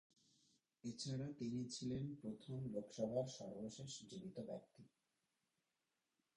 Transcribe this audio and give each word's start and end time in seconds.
এছাড়া, 0.83 1.27
তিনি 1.37 1.59
ছিলেন 1.65 2.03
প্রথম 2.21 2.57
লোকসভার 2.73 3.25
সর্বশেষ 3.37 3.91
জীবিত 4.09 4.35
ব্যক্তি। 4.39 4.83